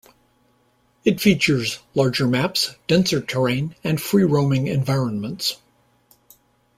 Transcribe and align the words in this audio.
It 1.05 1.21
features 1.21 1.77
larger 1.93 2.25
maps, 2.27 2.73
denser 2.87 3.21
terrain, 3.21 3.75
and 3.83 4.01
free-roaming 4.01 4.65
environments. 4.65 5.57